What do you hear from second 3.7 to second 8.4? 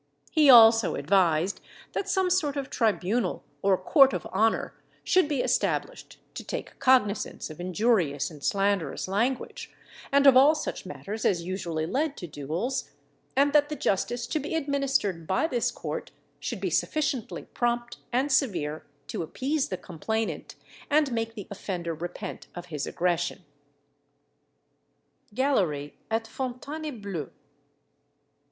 court of honour, should be established, to take cognisance of injurious